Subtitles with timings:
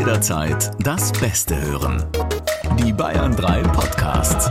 [0.00, 2.02] jederzeit das Beste hören.
[2.82, 4.46] Die Bayern 3 Podcasts.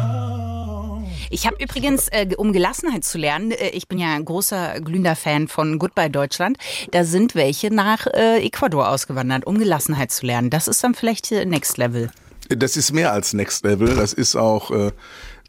[1.31, 5.15] Ich habe übrigens, äh, um Gelassenheit zu lernen, äh, ich bin ja ein großer glühender
[5.15, 6.59] Fan von Goodbye Deutschland,
[6.91, 10.51] da sind welche nach äh, Ecuador ausgewandert, um Gelassenheit zu lernen.
[10.51, 12.11] Das ist dann vielleicht äh, Next Level.
[12.49, 13.95] Das ist mehr als Next Level.
[13.95, 14.91] Das ist auch äh,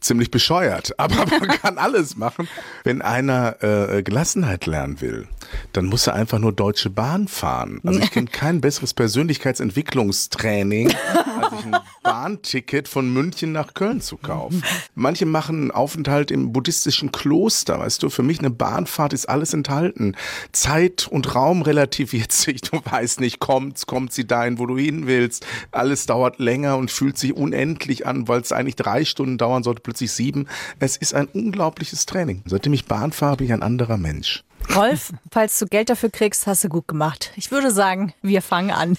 [0.01, 0.95] ziemlich bescheuert.
[0.99, 2.49] Aber man kann alles machen.
[2.85, 5.29] Wenn einer äh, Gelassenheit lernen will,
[5.73, 7.81] dann muss er einfach nur Deutsche Bahn fahren.
[7.85, 10.93] Also ich kenne kein besseres Persönlichkeitsentwicklungstraining,
[11.41, 14.63] als sich ein Bahnticket von München nach Köln zu kaufen.
[14.95, 18.11] Manche machen einen Aufenthalt im buddhistischen Kloster, weißt du.
[18.11, 20.17] Für mich eine Bahnfahrt ist alles enthalten.
[20.53, 22.63] Zeit und Raum relativiert sich.
[22.63, 25.47] Du weißt nicht, kommt, kommt sie dahin, wo du hin willst.
[25.71, 29.83] Alles dauert länger und fühlt sich unendlich an, weil es eigentlich drei Stunden dauern sollte,
[29.83, 30.47] plötzlich sieben.
[30.79, 32.43] Es ist ein unglaubliches Training.
[32.47, 34.45] Seitdem ich Bahn fahre, bin ich ein anderer Mensch.
[34.75, 37.33] Rolf, falls du Geld dafür kriegst, hast du gut gemacht.
[37.37, 38.97] Ich würde sagen, wir fangen an.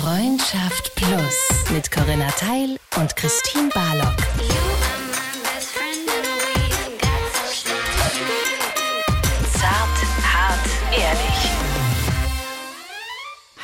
[0.00, 1.36] Freundschaft Plus
[1.72, 4.16] mit Corinna Teil und Christine Barlock.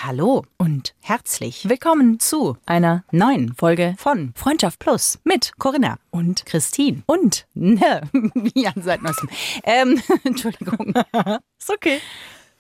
[0.07, 7.03] Hallo und herzlich Willkommen zu einer neuen Folge von Freundschaft Plus mit Corinna und Christine.
[7.07, 7.49] und.
[7.55, 9.29] Ne, wie an seit neuestem.
[9.65, 10.95] Ähm, Entschuldigung.
[11.59, 11.99] Ist okay.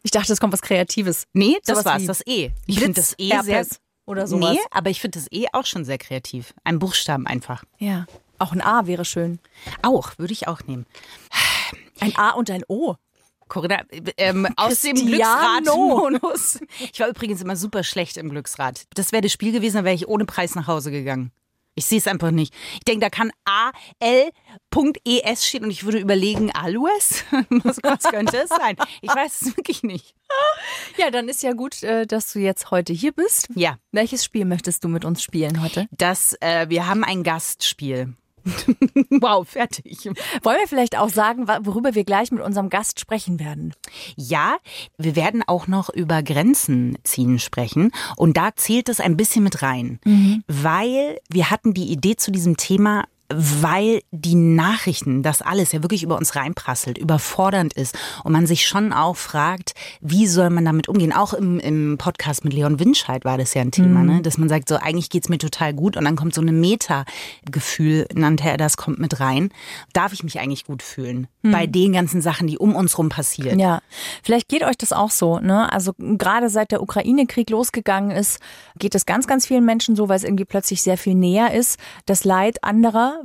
[0.03, 1.29] Ich dachte, es kommt was Kreatives.
[1.35, 2.51] Nee, das war's, das E.
[2.67, 3.65] Ich finde das E sehr.
[4.07, 4.51] Oder sowas.
[4.51, 6.53] Nee, aber ich finde das E auch schon sehr kreativ.
[6.65, 7.63] Ein Buchstaben einfach.
[7.79, 8.07] Ja.
[8.41, 9.39] Auch ein A wäre schön.
[9.83, 10.85] Auch, würde ich auch nehmen.
[12.01, 12.97] Ein A und ein O.
[13.49, 13.83] Corinna,
[14.17, 14.97] ähm, aus dem.
[14.97, 16.61] Glücksrad-Modus.
[16.93, 18.85] Ich war übrigens immer super schlecht im Glücksrad.
[18.95, 21.33] Das wäre das Spiel gewesen, da wäre ich ohne Preis nach Hause gegangen.
[21.79, 22.55] Ich sehe es einfach nicht.
[22.73, 27.23] Ich denke, da kann A-L.es stehen und ich würde überlegen, Aloes?
[27.51, 28.77] Was, was könnte es sein?
[29.03, 30.15] Ich weiß es wirklich nicht.
[30.97, 33.49] Ja, dann ist ja gut, äh, dass du jetzt heute hier bist.
[33.55, 35.87] Ja, Welches Spiel möchtest du mit uns spielen heute?
[35.91, 38.15] das, äh, wir haben ein Gastspiel.
[39.11, 40.09] wow, fertig.
[40.43, 43.75] Wollen wir vielleicht auch sagen, worüber wir gleich mit unserem Gast sprechen werden?
[44.17, 44.57] Ja,
[44.99, 47.91] wir werden auch noch über Grenzen ziehen sprechen.
[48.17, 50.01] Und da zählt es ein bisschen mit rein.
[50.47, 56.03] Weil wir hatten die Idee zu diesem Thema, weil die Nachrichten, das alles ja wirklich
[56.03, 60.89] über uns reinprasselt, überfordernd ist und man sich schon auch fragt, wie soll man damit
[60.89, 61.13] umgehen?
[61.13, 64.23] Auch im, im Podcast mit Leon Winscheid war das ja ein Thema, ne?
[64.23, 68.07] dass man sagt, so eigentlich geht's mir total gut und dann kommt so eine Meta-Gefühl,
[68.15, 69.51] nannte er das, kommt mit rein.
[69.93, 73.59] Darf ich mich eigentlich gut fühlen bei den ganzen Sachen, die um uns rum passieren?
[73.59, 73.81] Ja,
[74.23, 75.39] vielleicht geht euch das auch so.
[75.39, 75.73] Ne?
[75.73, 78.41] Also gerade seit der Ukraine-Krieg losgegangen ist,
[78.79, 81.79] geht es ganz, ganz vielen Menschen so, weil es irgendwie plötzlich sehr viel näher ist.
[82.07, 83.16] Das Leid anderer.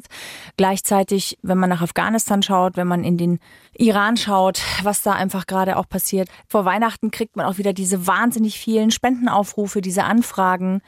[0.58, 3.40] Gleichzeitig, wenn man nach Afghanistan schaut, wenn man in den
[3.74, 6.30] Iran schaut, was da einfach gerade auch passiert.
[6.48, 10.82] Vor Weihnachten kriegt man auch wieder diese wahnsinnig vielen Spendenaufrufe, diese Anfragen,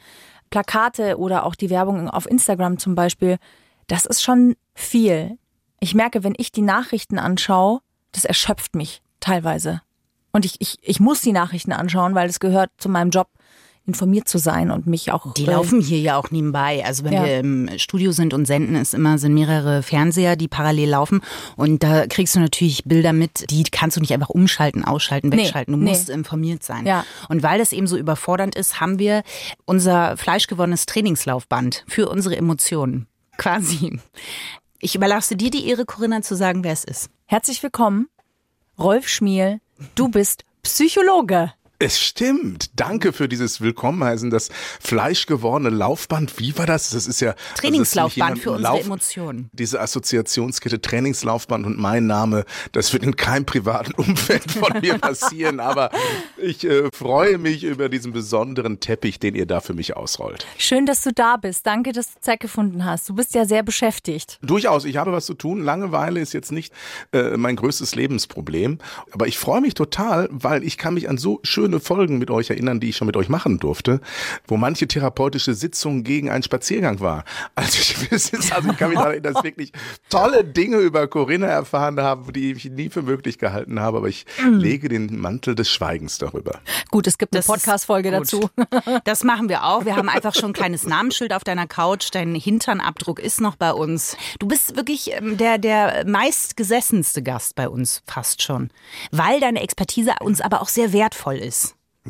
[0.50, 3.38] Plakate oder auch die Werbung auf Instagram zum Beispiel.
[3.86, 5.38] Das ist schon viel.
[5.80, 7.80] Ich merke, wenn ich die Nachrichten anschaue,
[8.12, 9.82] das erschöpft mich teilweise.
[10.32, 13.28] Und ich, ich, ich muss die Nachrichten anschauen, weil es gehört zu meinem Job,
[13.86, 15.34] informiert zu sein und mich auch.
[15.34, 16.82] Die äh, laufen hier ja auch nebenbei.
[16.84, 17.24] Also wenn Ja.
[17.24, 21.20] wir im Studio sind und senden, ist immer sind mehrere Fernseher, die parallel laufen
[21.56, 25.38] und da kriegst du natürlich Bilder mit, die kannst du nicht einfach umschalten, ausschalten, Nee,
[25.38, 25.72] wegschalten.
[25.74, 25.90] Du nee.
[25.90, 26.86] musst informiert sein.
[26.86, 27.04] Ja.
[27.28, 29.22] Und weil das eben so überfordernd ist, haben wir
[29.66, 33.06] unser fleischgewonnenes Trainingslaufband für unsere Emotionen
[33.36, 34.00] quasi.
[34.78, 37.10] Ich überlasse dir die Ehre, Corinna, zu sagen, wer es ist.
[37.26, 38.08] Herzlich willkommen,
[38.78, 39.60] Rolf Schmiel.
[39.94, 41.52] Du bist Psychologe.
[41.80, 42.70] Es stimmt.
[42.76, 44.30] Danke für dieses Willkommenheißen.
[44.30, 44.48] Das
[44.80, 46.38] fleischgewordene Laufband.
[46.38, 46.90] Wie war das?
[46.90, 49.50] Das ist ja Trainingslaufband also, dass für unsere jemand Emotionen.
[49.52, 55.58] Diese Assoziationskette Trainingslaufband und mein Name, das wird in keinem privaten Umfeld von mir passieren.
[55.58, 55.90] aber
[56.40, 60.46] ich äh, freue mich über diesen besonderen Teppich, den ihr da für mich ausrollt.
[60.58, 61.66] Schön, dass du da bist.
[61.66, 63.08] Danke, dass du Zeit gefunden hast.
[63.08, 64.38] Du bist ja sehr beschäftigt.
[64.42, 65.60] Durchaus, ich habe was zu tun.
[65.60, 66.72] Langeweile ist jetzt nicht
[67.12, 68.78] äh, mein größtes Lebensproblem.
[69.10, 72.50] Aber ich freue mich total, weil ich kann mich an so schöne Folgen mit euch
[72.50, 74.00] erinnern, die ich schon mit euch machen durfte,
[74.46, 77.24] wo manche therapeutische Sitzung gegen einen Spaziergang war.
[77.56, 79.72] Also ich, also ich kann mich daran erinnern, dass ich wirklich
[80.10, 83.98] tolle Dinge über Corinna erfahren habe, die ich nie für möglich gehalten habe.
[83.98, 86.60] Aber ich lege den Mantel des Schweigens darüber.
[86.90, 88.50] Gut, es gibt eine Podcast-Folge dazu.
[89.04, 89.84] Das machen wir auch.
[89.84, 92.08] Wir haben einfach schon ein kleines Namensschild auf deiner Couch.
[92.12, 94.16] Dein Hinternabdruck ist noch bei uns.
[94.38, 98.70] Du bist wirklich ähm, der, der meistgesessenste Gast bei uns, fast schon.
[99.10, 101.53] Weil deine Expertise uns aber auch sehr wertvoll ist.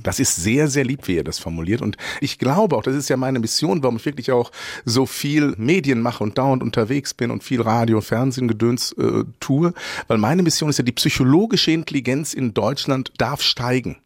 [0.02, 1.80] Das ist sehr, sehr lieb, wie ihr das formuliert.
[1.80, 4.50] Und ich glaube auch, das ist ja meine Mission, warum ich wirklich auch
[4.84, 9.72] so viel Medien mache und dauernd unterwegs bin und viel Radio, Fernsehen, Gedöns äh, tue.
[10.08, 13.96] Weil meine Mission ist ja, die psychologische Intelligenz in Deutschland darf steigen.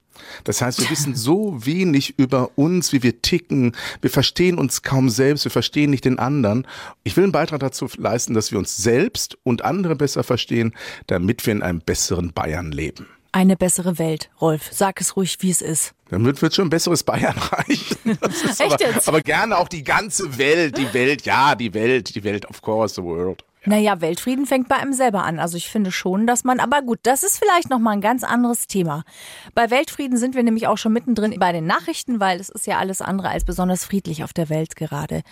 [0.44, 3.72] Das heißt, wir wissen so wenig über uns, wie wir ticken.
[4.02, 6.66] Wir verstehen uns kaum selbst, wir verstehen nicht den anderen.
[7.02, 10.74] Ich will einen Beitrag dazu leisten, dass wir uns selbst und andere besser verstehen,
[11.06, 13.06] damit wir in einem besseren Bayern leben.
[13.38, 14.68] Eine bessere Welt, Rolf.
[14.72, 15.94] Sag es ruhig, wie es ist.
[16.10, 17.96] Damit wird schon ein besseres Bayern reichen.
[18.20, 19.06] Echt aber, jetzt?
[19.06, 22.96] aber gerne auch die ganze Welt, die Welt, ja, die Welt, die Welt, of course,
[22.96, 23.44] the world.
[23.64, 25.38] Naja, Weltfrieden fängt bei einem selber an.
[25.38, 28.66] Also ich finde schon, dass man, aber gut, das ist vielleicht nochmal ein ganz anderes
[28.66, 29.04] Thema.
[29.54, 32.78] Bei Weltfrieden sind wir nämlich auch schon mittendrin bei den Nachrichten, weil es ist ja
[32.78, 35.22] alles andere als besonders friedlich auf der Welt gerade.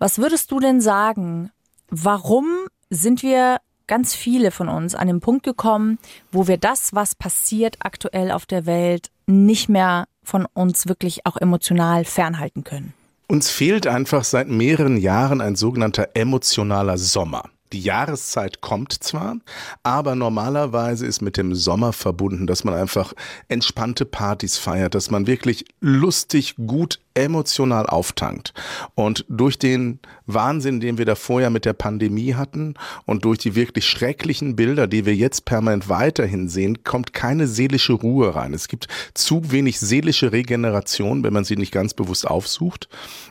[0.00, 1.52] Was würdest du denn sagen?
[1.88, 5.98] Warum sind wir ganz viele von uns an den Punkt gekommen,
[6.32, 11.36] wo wir das, was passiert aktuell auf der Welt, nicht mehr von uns wirklich auch
[11.36, 12.94] emotional fernhalten können?
[13.26, 17.50] Uns fehlt einfach seit mehreren Jahren ein sogenannter emotionaler Sommer.
[17.72, 19.36] Die Jahreszeit kommt zwar,
[19.82, 23.14] aber normalerweise ist mit dem Sommer verbunden, dass man einfach
[23.48, 28.52] entspannte Partys feiert, dass man wirklich lustig, gut, emotional auftankt.
[28.94, 32.74] Und durch den Wahnsinn, den wir da vorher mit der Pandemie hatten
[33.06, 37.92] und durch die wirklich schrecklichen Bilder, die wir jetzt permanent weiterhin sehen, kommt keine seelische
[37.92, 38.52] Ruhe rein.
[38.52, 42.88] Es gibt zu wenig seelische Regeneration, wenn man sie nicht ganz bewusst aufsucht.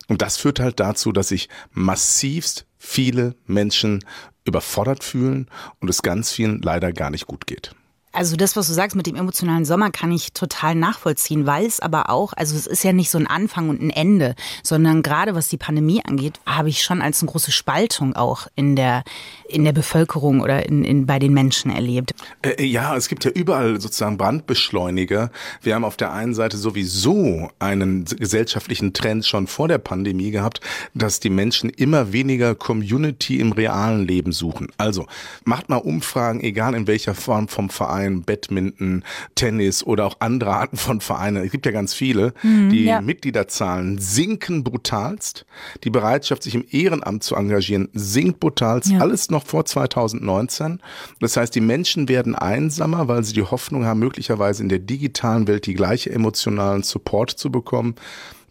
[0.07, 4.03] Und das führt halt dazu, dass sich massivst viele Menschen
[4.45, 5.47] überfordert fühlen
[5.79, 7.73] und es ganz vielen leider gar nicht gut geht.
[8.13, 11.79] Also das, was du sagst mit dem emotionalen Sommer, kann ich total nachvollziehen, weil es
[11.79, 15.33] aber auch, also es ist ja nicht so ein Anfang und ein Ende, sondern gerade
[15.33, 19.03] was die Pandemie angeht, habe ich schon als eine große Spaltung auch in der
[19.49, 22.13] in der Bevölkerung oder in, in bei den Menschen erlebt.
[22.43, 25.31] Äh, ja, es gibt ja überall sozusagen Brandbeschleuniger.
[25.61, 30.61] Wir haben auf der einen Seite sowieso einen gesellschaftlichen Trend schon vor der Pandemie gehabt,
[30.93, 34.67] dass die Menschen immer weniger Community im realen Leben suchen.
[34.77, 35.07] Also
[35.45, 39.03] macht mal Umfragen, egal in welcher Form vom Verein Verein, Badminton,
[39.35, 41.43] Tennis oder auch andere Arten von Vereinen.
[41.43, 42.33] Es gibt ja ganz viele.
[42.43, 43.01] Mhm, die ja.
[43.01, 45.45] Mitgliederzahlen sinken brutalst.
[45.83, 48.91] Die Bereitschaft, sich im Ehrenamt zu engagieren, sinkt brutalst.
[48.91, 48.99] Ja.
[48.99, 50.79] Alles noch vor 2019.
[51.19, 55.47] Das heißt, die Menschen werden einsamer, weil sie die Hoffnung haben, möglicherweise in der digitalen
[55.47, 57.95] Welt die gleiche emotionalen Support zu bekommen.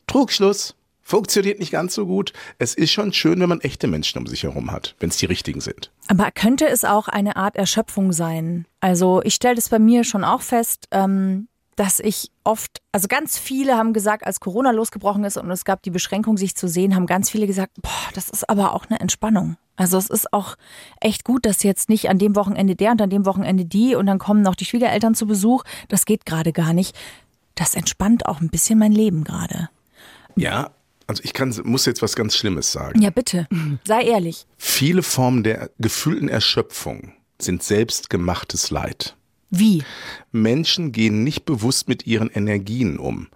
[0.06, 0.74] Trugschluss.
[1.12, 2.32] Funktioniert nicht ganz so gut.
[2.58, 5.26] Es ist schon schön, wenn man echte Menschen um sich herum hat, wenn es die
[5.26, 5.90] richtigen sind.
[6.08, 8.64] Aber könnte es auch eine Art Erschöpfung sein?
[8.80, 13.36] Also ich stelle das bei mir schon auch fest, ähm, dass ich oft, also ganz
[13.36, 16.96] viele haben gesagt, als Corona losgebrochen ist und es gab die Beschränkung, sich zu sehen,
[16.96, 19.58] haben ganz viele gesagt, boah, das ist aber auch eine Entspannung.
[19.76, 20.56] Also es ist auch
[20.98, 24.06] echt gut, dass jetzt nicht an dem Wochenende der und an dem Wochenende die und
[24.06, 25.62] dann kommen noch die Schwiegereltern zu Besuch.
[25.88, 26.96] Das geht gerade gar nicht.
[27.54, 29.68] Das entspannt auch ein bisschen mein Leben gerade.
[30.36, 30.70] Ja,
[31.06, 33.00] also ich kann, muss jetzt was ganz Schlimmes sagen.
[33.00, 33.46] Ja, bitte.
[33.86, 34.46] Sei ehrlich.
[34.56, 39.16] Viele Formen der gefühlten Erschöpfung sind selbstgemachtes Leid.
[39.54, 39.84] Wie?
[40.32, 43.28] Menschen gehen nicht bewusst mit ihren Energien um.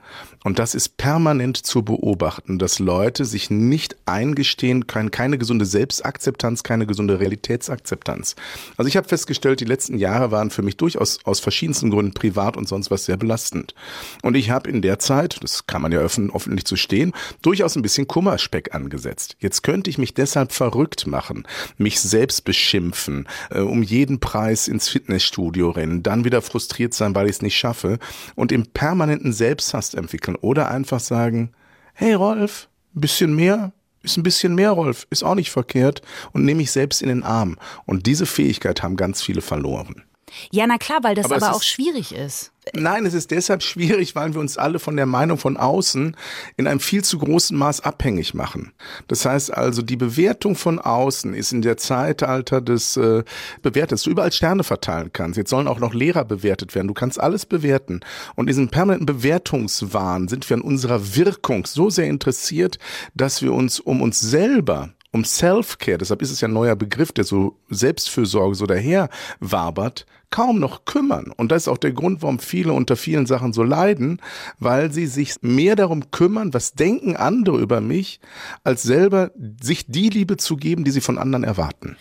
[0.45, 6.63] Und das ist permanent zu beobachten, dass Leute sich nicht eingestehen können, keine gesunde Selbstakzeptanz,
[6.63, 8.37] keine gesunde Realitätsakzeptanz.
[8.77, 12.57] Also ich habe festgestellt, die letzten Jahre waren für mich durchaus aus verschiedensten Gründen privat
[12.57, 13.75] und sonst was sehr belastend.
[14.23, 17.77] Und ich habe in der Zeit, das kann man ja öffnen, öffentlich zu stehen, durchaus
[17.77, 19.37] ein bisschen Kummerspeck angesetzt.
[19.41, 21.45] Jetzt könnte ich mich deshalb verrückt machen,
[21.77, 27.27] mich selbst beschimpfen, äh, um jeden Preis ins Fitnessstudio rennen, dann wieder frustriert sein, weil
[27.27, 27.99] ich es nicht schaffe
[28.35, 31.53] und im permanenten Selbsthass entwickeln oder einfach sagen,
[31.95, 33.73] hey Rolf, ein bisschen mehr,
[34.03, 37.23] ist ein bisschen mehr, Rolf, ist auch nicht verkehrt und nehme ich selbst in den
[37.23, 37.59] Arm.
[37.85, 40.05] Und diese Fähigkeit haben ganz viele verloren.
[40.51, 42.53] Ja, na klar, weil das Aber aber, auch ist- schwierig ist.
[42.75, 46.17] Nein, es ist deshalb schwierig, weil wir uns alle von der Meinung von außen
[46.57, 48.73] in einem viel zu großen Maß abhängig machen.
[49.07, 53.23] Das heißt also, die Bewertung von außen ist in der Zeitalter des äh,
[53.63, 55.37] Bewertens, du überall Sterne verteilen kannst.
[55.39, 56.89] Jetzt sollen auch noch Lehrer bewertet werden.
[56.89, 58.01] Du kannst alles bewerten.
[58.35, 62.79] Und in diesem permanenten Bewertungswahn sind wir an unserer Wirkung so sehr interessiert,
[63.15, 67.11] dass wir uns um uns selber um Self-Care, deshalb ist es ja ein neuer Begriff,
[67.11, 69.09] der so Selbstfürsorge so daher
[69.41, 71.33] wabert, kaum noch kümmern.
[71.37, 74.21] Und das ist auch der Grund, warum viele unter vielen Sachen so leiden,
[74.59, 78.21] weil sie sich mehr darum kümmern, was denken andere über mich,
[78.63, 79.31] als selber
[79.61, 81.97] sich die Liebe zu geben, die sie von anderen erwarten.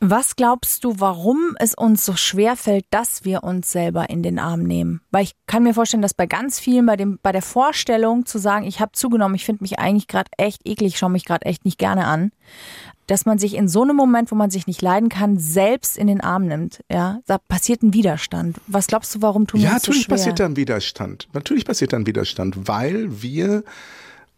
[0.00, 4.38] Was glaubst du, warum es uns so schwer fällt, dass wir uns selber in den
[4.38, 5.00] Arm nehmen?
[5.10, 8.38] Weil ich kann mir vorstellen, dass bei ganz vielen bei dem bei der Vorstellung zu
[8.38, 11.46] sagen, ich habe zugenommen, ich finde mich eigentlich gerade echt eklig, ich schaue mich gerade
[11.46, 12.30] echt nicht gerne an,
[13.06, 16.08] dass man sich in so einem Moment, wo man sich nicht leiden kann, selbst in
[16.08, 16.80] den Arm nimmt.
[16.90, 18.58] Ja, da passiert ein Widerstand.
[18.66, 20.16] Was glaubst du, warum tun wir Ja, uns so natürlich schwer?
[20.16, 21.28] passiert da ein Widerstand.
[21.32, 23.64] Natürlich passiert da ein Widerstand, weil wir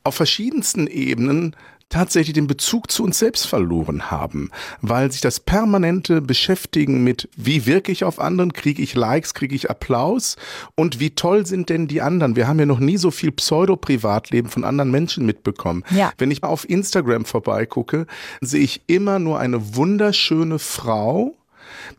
[0.04, 1.56] auf verschiedensten Ebenen
[1.88, 4.50] tatsächlich den Bezug zu uns selbst verloren haben,
[4.82, 9.54] weil sich das permanente Beschäftigen mit, wie wirke ich auf anderen, kriege ich Likes, kriege
[9.54, 10.36] ich Applaus
[10.74, 12.36] und wie toll sind denn die anderen.
[12.36, 15.82] Wir haben ja noch nie so viel Pseudo-Privatleben von anderen Menschen mitbekommen.
[15.90, 16.12] Ja.
[16.18, 18.06] Wenn ich auf Instagram vorbeigucke,
[18.40, 21.37] sehe ich immer nur eine wunderschöne Frau,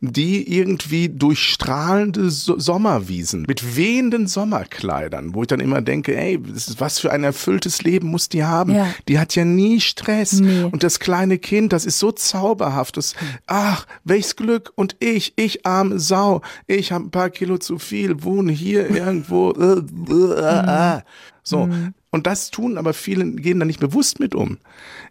[0.02, 6.40] die irgendwie durch strahlende so Sommerwiesen mit wehenden Sommerkleidern, wo ich dann immer denke, ey,
[6.78, 8.74] was für ein erfülltes Leben muss die haben?
[8.74, 8.88] Ja.
[9.08, 10.40] Die hat ja nie Stress.
[10.40, 10.64] Nee.
[10.64, 12.98] Und das kleine Kind, das ist so zauberhaft.
[12.98, 13.16] Das,
[13.48, 14.72] ach, welches Glück.
[14.76, 19.50] Und ich, ich arme Sau, ich habe ein paar Kilo zu viel, wohne hier irgendwo.
[19.60, 19.82] Äh,
[20.14, 21.02] äh, äh.
[21.44, 21.70] So.
[22.12, 24.58] Und das tun aber viele, gehen da nicht bewusst mit um.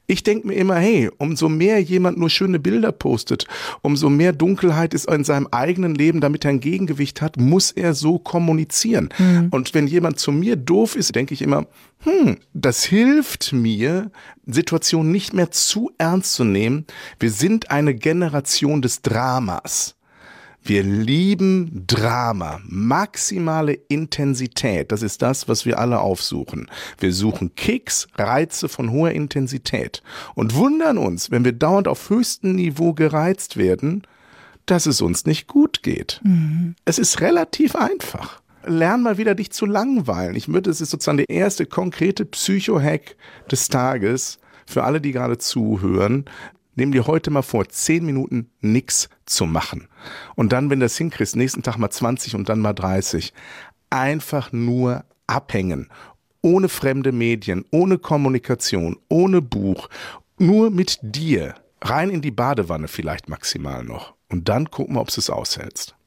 [0.08, 3.46] Ich denke mir immer, hey, umso mehr jemand nur schöne Bilder postet,
[3.82, 7.94] umso mehr Dunkelheit ist in seinem eigenen Leben, damit er ein Gegengewicht hat, muss er
[7.94, 9.10] so kommunizieren.
[9.50, 11.66] Und wenn jemand zu mir doof ist, denke ich immer,
[12.00, 14.10] hm, das hilft mir,
[14.46, 16.86] Situationen nicht mehr zu ernst zu nehmen.
[17.20, 19.97] Wir sind eine Generation des Dramas.
[20.68, 24.92] Wir lieben Drama, maximale Intensität.
[24.92, 26.70] Das ist das, was wir alle aufsuchen.
[26.98, 30.02] Wir suchen Kicks, Reize von hoher Intensität
[30.34, 34.02] und wundern uns, wenn wir dauernd auf höchstem Niveau gereizt werden,
[34.66, 36.20] dass es uns nicht gut geht.
[36.84, 38.42] Es ist relativ einfach.
[38.66, 40.36] Lern mal wieder dich zu langweilen.
[40.36, 43.16] Ich würde, es ist sozusagen der erste konkrete Psycho-Hack
[43.50, 46.26] des Tages für alle, die gerade zuhören.
[46.78, 49.88] Nimm dir heute mal vor, zehn Minuten nix zu machen.
[50.36, 53.32] Und dann, wenn du das hinkriegst, nächsten Tag mal 20 und dann mal 30.
[53.90, 55.88] Einfach nur abhängen.
[56.40, 59.88] Ohne fremde Medien, ohne Kommunikation, ohne Buch.
[60.38, 61.56] Nur mit dir.
[61.80, 64.14] Rein in die Badewanne vielleicht maximal noch.
[64.28, 65.97] Und dann gucken wir, ob du es aushältst.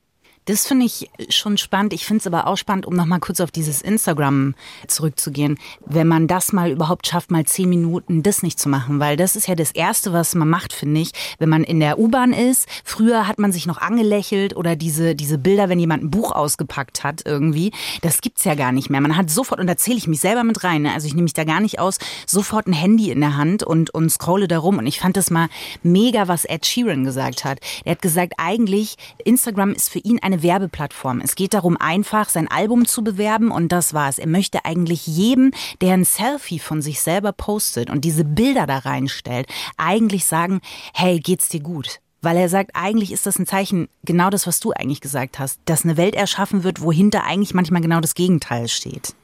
[0.46, 1.94] Das finde ich schon spannend.
[1.94, 4.56] Ich finde es aber auch spannend, um nochmal kurz auf dieses Instagram
[4.88, 5.60] zurückzugehen.
[5.86, 9.36] Wenn man das mal überhaupt schafft, mal zehn Minuten das nicht zu machen, weil das
[9.36, 12.68] ist ja das Erste, was man macht, finde ich, wenn man in der U-Bahn ist.
[12.84, 17.04] Früher hat man sich noch angelächelt oder diese, diese Bilder, wenn jemand ein Buch ausgepackt
[17.04, 17.72] hat irgendwie.
[18.02, 19.02] Das gibt's ja gar nicht mehr.
[19.02, 20.94] Man hat sofort, und da zähle ich mich selber mit rein, ne?
[20.94, 23.92] also ich nehme mich da gar nicht aus, sofort ein Handy in der Hand und,
[23.92, 24.80] und scrolle da rum.
[24.80, 25.50] Und ich fand das mal
[25.84, 27.60] mega, was Ed Sheeran gesagt hat.
[27.86, 31.22] Er hat gesagt, eigentlich, Instagram ist für ihn eine Werbeplattform.
[31.22, 34.20] Es geht darum, einfach sein Album zu bewerben und das war's.
[34.20, 38.80] Er möchte eigentlich jedem, der ein Selfie von sich selber postet und diese Bilder da
[38.80, 39.48] reinstellt,
[39.78, 40.62] eigentlich sagen,
[40.94, 42.00] hey, geht's dir gut?
[42.22, 45.60] Weil er sagt, eigentlich ist das ein Zeichen, genau das, was du eigentlich gesagt hast,
[45.66, 49.16] dass eine Welt erschaffen wird, wohinter eigentlich manchmal genau das Gegenteil steht.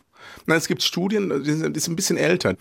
[0.45, 2.55] Na, es gibt Studien, die sind, die sind ein bisschen älter.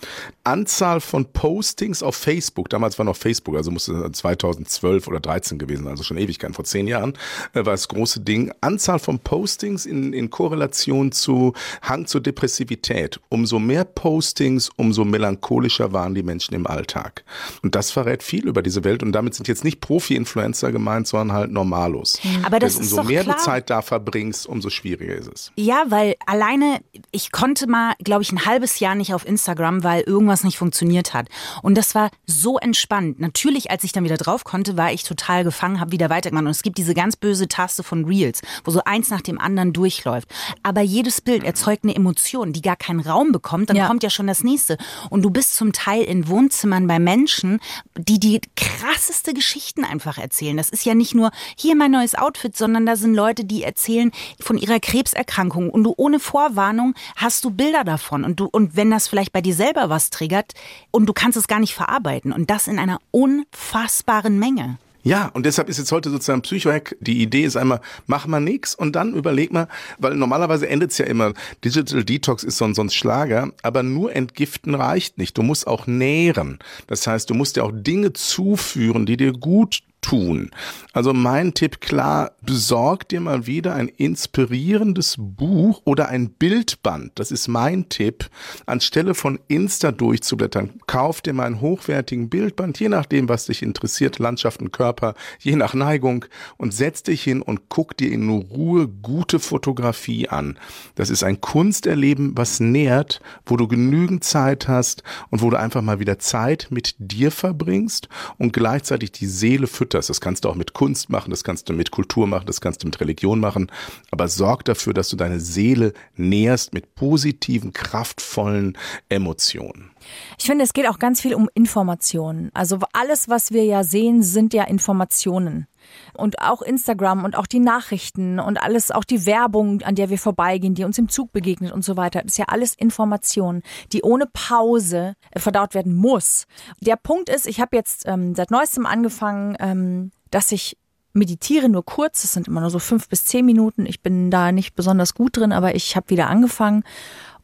[0.44, 5.88] Anzahl von Postings auf Facebook, damals war noch Facebook, also musste 2012 oder 13 gewesen,
[5.88, 7.14] also schon Ewigkeiten, vor zehn Jahren,
[7.52, 8.52] äh, war das große Ding.
[8.60, 11.52] Anzahl von Postings in, in Korrelation zu
[11.82, 13.20] Hang zur Depressivität.
[13.28, 17.24] Umso mehr Postings, umso melancholischer waren die Menschen im Alltag.
[17.62, 21.36] Und das verrät viel über diese Welt und damit sind jetzt nicht Profi-Influencer gemeint, sondern
[21.36, 22.18] halt Normalos.
[22.44, 23.36] Aber das Denn ist umso doch mehr klar.
[23.36, 25.52] du Zeit da verbringst, umso schwieriger ist es.
[25.56, 26.80] Ja, weil alleine,
[27.10, 31.14] ich konnte mal, glaube ich, ein halbes Jahr nicht auf Instagram, weil irgendwas nicht funktioniert
[31.14, 31.28] hat.
[31.62, 33.20] Und das war so entspannt.
[33.20, 36.44] Natürlich, als ich dann wieder drauf konnte, war ich total gefangen, habe wieder weitergemacht.
[36.44, 39.72] Und es gibt diese ganz böse Taste von Reels, wo so eins nach dem anderen
[39.72, 40.28] durchläuft.
[40.62, 43.70] Aber jedes Bild erzeugt eine Emotion, die gar keinen Raum bekommt.
[43.70, 43.86] Dann Ja.
[43.86, 44.78] kommt ja schon das nächste.
[45.10, 47.60] Und du bist zum Teil in Wohnzimmern bei Menschen,
[47.96, 50.56] die die krasseste Geschichten einfach erzählen.
[50.56, 54.10] Das ist ja nicht nur hier mein neues Outfit, sondern da sind Leute, die erzählen
[54.40, 58.90] von ihrer Krebserkrankung und du ohne Vorwarnung hast du Bilder davon und du und wenn
[58.90, 60.52] das vielleicht bei dir selber was triggert
[60.90, 64.78] und du kannst es gar nicht verarbeiten und das in einer unfassbaren Menge.
[65.06, 66.96] Ja, und deshalb ist jetzt heute sozusagen Psychohack.
[66.98, 71.06] Die Idee ist einmal, mach mal nix und dann überleg mal, weil normalerweise endet's ja
[71.06, 71.32] immer,
[71.64, 75.38] Digital Detox ist so ein, so ein Schlager, aber nur entgiften reicht nicht.
[75.38, 76.58] Du musst auch nähren.
[76.88, 80.50] Das heißt, du musst dir auch Dinge zuführen, die dir gut tun.
[80.92, 87.12] Also mein Tipp klar, besorg dir mal wieder ein inspirierendes Buch oder ein Bildband.
[87.16, 88.30] Das ist mein Tipp.
[88.66, 94.18] Anstelle von Insta durchzublättern, kauf dir mal einen hochwertigen Bildband, je nachdem, was dich interessiert,
[94.18, 96.24] Landschaften, Körper, je nach Neigung
[96.56, 100.56] und setz dich hin und guck dir in Ruhe gute Fotografie an.
[100.94, 105.82] Das ist ein Kunsterleben, was nährt, wo du genügend Zeit hast und wo du einfach
[105.82, 108.08] mal wieder Zeit mit dir verbringst
[108.38, 109.95] und gleichzeitig die Seele fütterst.
[110.08, 112.82] Das kannst du auch mit Kunst machen, das kannst du mit Kultur machen, das kannst
[112.82, 113.70] du mit Religion machen,
[114.10, 118.76] aber sorg dafür, dass du deine Seele nährst mit positiven, kraftvollen
[119.08, 119.90] Emotionen.
[120.38, 122.50] Ich finde, es geht auch ganz viel um Informationen.
[122.54, 125.66] Also alles, was wir ja sehen, sind ja Informationen.
[126.14, 130.18] Und auch Instagram und auch die Nachrichten und alles, auch die Werbung, an der wir
[130.18, 132.24] vorbeigehen, die uns im Zug begegnet und so weiter.
[132.24, 133.62] Ist ja alles Information,
[133.92, 136.46] die ohne Pause äh, verdaut werden muss.
[136.80, 140.76] Der Punkt ist, ich habe jetzt ähm, seit neuestem angefangen, ähm, dass ich
[141.12, 143.86] meditiere nur kurz, das sind immer nur so fünf bis zehn Minuten.
[143.86, 146.84] Ich bin da nicht besonders gut drin, aber ich habe wieder angefangen.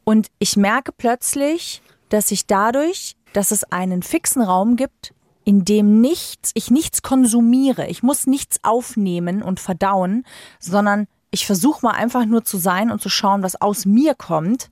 [0.05, 5.15] Und ich merke plötzlich, dass ich dadurch, dass es einen fixen Raum gibt,
[5.45, 10.25] in dem nichts, ich nichts konsumiere, ich muss nichts aufnehmen und verdauen,
[10.59, 14.71] sondern ich versuche mal einfach nur zu sein und zu schauen, was aus mir kommt,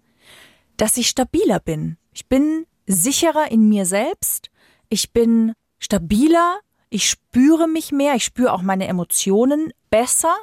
[0.77, 1.97] dass ich stabiler bin.
[2.13, 4.51] Ich bin sicherer in mir selbst,
[4.89, 6.61] ich bin stabiler,
[6.91, 10.35] ich spüre mich mehr, ich spüre auch meine Emotionen besser.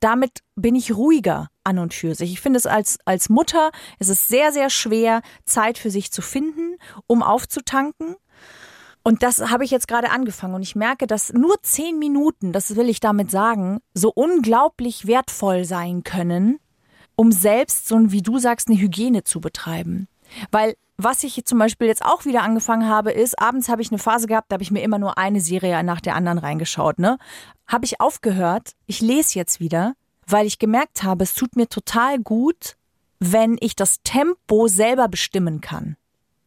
[0.00, 2.32] Damit bin ich ruhiger an und für sich.
[2.32, 6.20] Ich finde es als, als Mutter ist es sehr, sehr schwer, Zeit für sich zu
[6.20, 8.16] finden, um aufzutanken.
[9.02, 12.76] Und das habe ich jetzt gerade angefangen und ich merke, dass nur zehn Minuten, das
[12.76, 16.58] will ich damit sagen, so unglaublich wertvoll sein können,
[17.16, 20.08] um selbst so, wie du sagst, eine Hygiene zu betreiben.
[20.50, 24.00] Weil was ich zum Beispiel jetzt auch wieder angefangen habe, ist, abends habe ich eine
[24.00, 27.18] Phase gehabt, da habe ich mir immer nur eine Serie nach der anderen reingeschaut, ne?
[27.68, 29.94] Habe ich aufgehört, ich lese jetzt wieder,
[30.26, 32.76] weil ich gemerkt habe, es tut mir total gut,
[33.20, 35.96] wenn ich das Tempo selber bestimmen kann.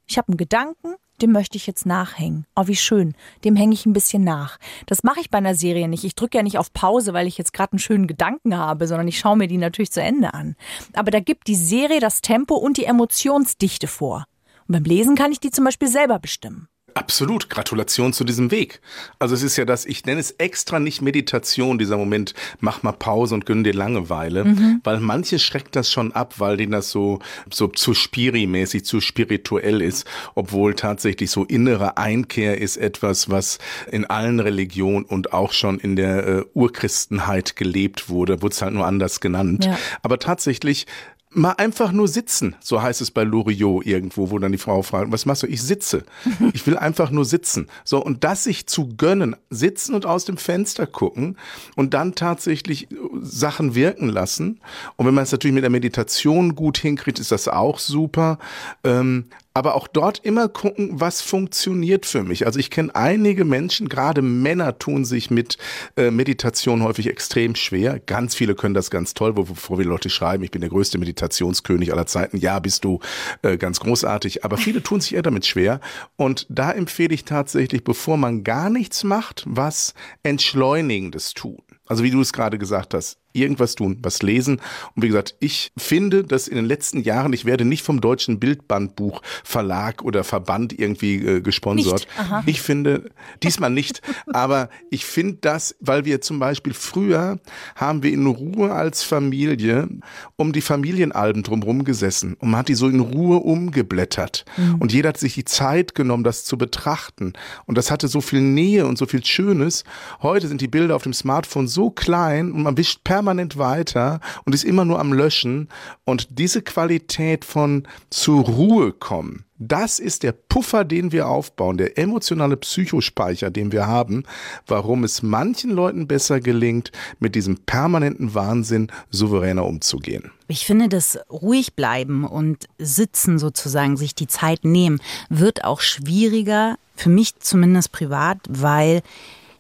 [0.06, 2.46] Ich habe einen Gedanken, dem möchte ich jetzt nachhängen.
[2.56, 3.14] Oh, wie schön.
[3.44, 4.58] Dem hänge ich ein bisschen nach.
[4.86, 6.04] Das mache ich bei einer Serie nicht.
[6.04, 9.08] Ich drücke ja nicht auf Pause, weil ich jetzt gerade einen schönen Gedanken habe, sondern
[9.08, 10.56] ich schaue mir die natürlich zu Ende an.
[10.94, 14.26] Aber da gibt die Serie das Tempo und die Emotionsdichte vor.
[14.68, 16.68] Und beim Lesen kann ich die zum Beispiel selber bestimmen.
[16.94, 18.82] Absolut, Gratulation zu diesem Weg.
[19.20, 22.92] Also es ist ja das, ich nenne es extra nicht Meditation, dieser Moment, mach mal
[22.92, 24.82] Pause und gönn dir Langeweile, mhm.
[24.84, 27.20] weil manche schreckt das schon ab, weil denen das so,
[27.52, 30.06] so zu spiri-mäßig, zu spirituell ist,
[30.36, 33.60] obwohl tatsächlich so innere Einkehr ist etwas, was
[33.92, 38.74] in allen Religionen und auch schon in der äh, Urchristenheit gelebt wurde, wurde es halt
[38.74, 39.66] nur anders genannt.
[39.66, 39.78] Ja.
[40.02, 40.88] Aber tatsächlich
[41.34, 45.12] Mal einfach nur sitzen, so heißt es bei Loriot irgendwo, wo dann die Frau fragt,
[45.12, 45.48] was machst du?
[45.48, 46.04] Ich sitze.
[46.54, 47.68] Ich will einfach nur sitzen.
[47.84, 51.38] So, und das sich zu gönnen, sitzen und aus dem Fenster gucken
[51.76, 52.88] und dann tatsächlich
[53.22, 54.60] Sachen wirken lassen.
[54.98, 58.38] Und wenn man es natürlich mit der Meditation gut hinkriegt, ist das auch super.
[58.84, 62.46] Ähm, aber auch dort immer gucken, was funktioniert für mich.
[62.46, 65.58] Also ich kenne einige Menschen, gerade Männer tun sich mit
[65.98, 68.00] äh, Meditation häufig extrem schwer.
[68.00, 71.92] Ganz viele können das ganz toll, wovor wir Leute schreiben, ich bin der größte Meditationskönig
[71.92, 72.38] aller Zeiten.
[72.38, 73.00] Ja, bist du
[73.42, 74.46] äh, ganz großartig.
[74.46, 75.80] Aber viele tun sich eher damit schwer.
[76.16, 81.62] Und da empfehle ich tatsächlich, bevor man gar nichts macht, was Entschleunigendes tun.
[81.86, 84.62] Also wie du es gerade gesagt hast, irgendwas tun, was lesen.
[84.96, 88.40] Und wie gesagt, ich finde, dass in den letzten Jahren, ich werde nicht vom Deutschen
[88.40, 92.08] Bildbandbuch Verlag oder Verband irgendwie äh, gesponsert.
[92.46, 93.10] Ich finde,
[93.44, 94.02] diesmal nicht,
[94.34, 97.40] aber ich finde das, weil wir zum Beispiel früher
[97.76, 99.88] haben wir in Ruhe als Familie
[100.36, 104.46] um die Familienalben drumherum gesessen und man hat die so in Ruhe umgeblättert.
[104.58, 104.76] Mhm.
[104.76, 107.34] Und jeder hat sich die Zeit genommen, das zu betrachten.
[107.66, 109.84] Und das hatte so viel Nähe und so viel Schönes.
[110.22, 114.20] Heute sind die Bilder auf dem Smartphone so klein und man wischt per permanent weiter
[114.46, 115.70] und ist immer nur am Löschen.
[116.06, 122.00] Und diese Qualität von zur Ruhe kommen, das ist der Puffer, den wir aufbauen, der
[122.00, 124.24] emotionale Psychospeicher, den wir haben,
[124.66, 130.32] warum es manchen Leuten besser gelingt, mit diesem permanenten Wahnsinn souveräner umzugehen.
[130.48, 136.78] Ich finde, das ruhig bleiben und sitzen sozusagen, sich die Zeit nehmen, wird auch schwieriger,
[136.96, 139.04] für mich zumindest privat, weil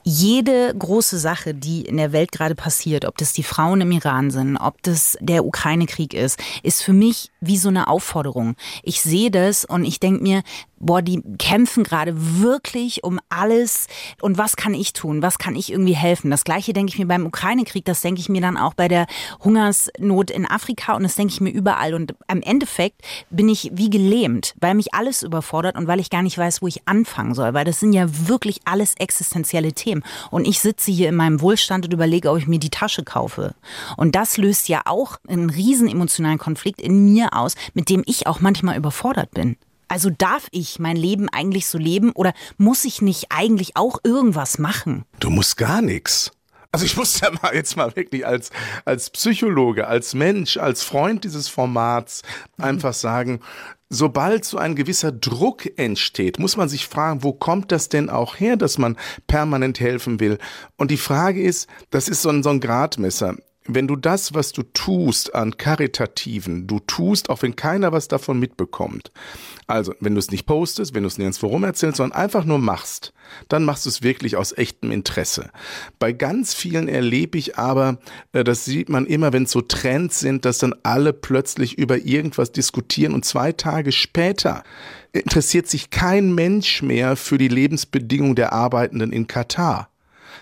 [0.03, 4.31] jede große Sache, die in der Welt gerade passiert, ob das die Frauen im Iran
[4.31, 8.55] sind, ob das der Ukraine-Krieg ist, ist für mich wie so eine Aufforderung.
[8.83, 10.43] Ich sehe das und ich denke mir,
[10.81, 13.87] boah, die kämpfen gerade wirklich um alles
[14.21, 15.21] und was kann ich tun?
[15.21, 16.31] Was kann ich irgendwie helfen?
[16.31, 19.05] Das gleiche denke ich mir beim Ukraine-Krieg, das denke ich mir dann auch bei der
[19.43, 23.89] Hungersnot in Afrika und das denke ich mir überall und am Endeffekt bin ich wie
[23.89, 27.53] gelähmt, weil mich alles überfordert und weil ich gar nicht weiß, wo ich anfangen soll,
[27.53, 31.85] weil das sind ja wirklich alles existenzielle Themen und ich sitze hier in meinem Wohlstand
[31.85, 33.53] und überlege, ob ich mir die Tasche kaufe
[33.97, 38.27] und das löst ja auch einen riesen emotionalen Konflikt in mir aus, mit dem ich
[38.27, 39.57] auch manchmal überfordert bin.
[39.87, 44.57] Also darf ich mein Leben eigentlich so leben oder muss ich nicht eigentlich auch irgendwas
[44.57, 45.03] machen?
[45.19, 46.31] Du musst gar nichts.
[46.71, 48.51] Also ich muss ja mal jetzt mal wirklich als,
[48.85, 52.21] als Psychologe, als Mensch, als Freund dieses Formats
[52.57, 53.41] einfach sagen,
[53.89, 58.39] sobald so ein gewisser Druck entsteht, muss man sich fragen, wo kommt das denn auch
[58.39, 58.95] her, dass man
[59.27, 60.37] permanent helfen will?
[60.77, 64.51] Und die Frage ist, das ist so ein, so ein Gradmesser wenn du das, was
[64.51, 69.11] du tust an Karitativen, du tust, auch wenn keiner was davon mitbekommt.
[69.67, 72.57] Also, wenn du es nicht postest, wenn du es nirgendwo rum erzählst, sondern einfach nur
[72.57, 73.13] machst,
[73.49, 75.51] dann machst du es wirklich aus echtem Interesse.
[75.99, 77.99] Bei ganz vielen erlebe ich aber,
[78.33, 81.99] äh, das sieht man immer, wenn es so Trends sind, dass dann alle plötzlich über
[81.99, 84.63] irgendwas diskutieren und zwei Tage später
[85.13, 89.90] interessiert sich kein Mensch mehr für die Lebensbedingungen der Arbeitenden in Katar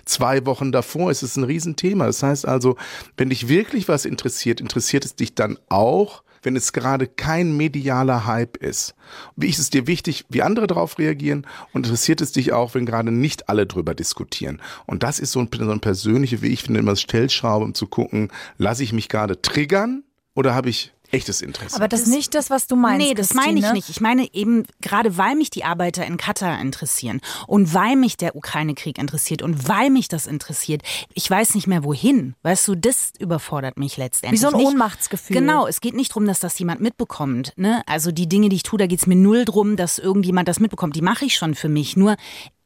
[0.10, 2.06] zwei Wochen davor ist es ein Riesenthema.
[2.06, 2.76] Das heißt also,
[3.18, 8.26] wenn dich wirklich was interessiert, interessiert es dich dann auch, wenn es gerade kein medialer
[8.26, 8.96] Hype ist.
[9.36, 12.86] Wie ist es dir wichtig, wie andere darauf reagieren und interessiert es dich auch, wenn
[12.86, 14.62] gerade nicht alle drüber diskutieren.
[14.86, 17.88] Und das ist so ein, so ein persönliche, wie ich finde, immer Stellschraube, um zu
[17.88, 21.76] gucken, lasse ich mich gerade triggern oder habe ich echtes Interesse.
[21.76, 23.08] Aber das ist nicht das, was du meinst.
[23.08, 23.90] Nee, das meine ich nicht.
[23.90, 28.36] Ich meine eben, gerade weil mich die Arbeiter in Katar interessieren und weil mich der
[28.36, 30.82] Ukraine-Krieg interessiert und weil mich das interessiert,
[31.14, 32.36] ich weiß nicht mehr wohin.
[32.44, 34.40] Weißt du, das überfordert mich letztendlich.
[34.40, 35.36] Wie so ein nicht, Ohnmachtsgefühl.
[35.36, 37.54] Genau, es geht nicht darum, dass das jemand mitbekommt.
[37.56, 37.82] Ne?
[37.86, 40.60] Also die Dinge, die ich tue, da geht es mir null drum, dass irgendjemand das
[40.60, 40.96] mitbekommt.
[40.96, 41.98] Die mache ich schon für mich.
[41.98, 42.16] Nur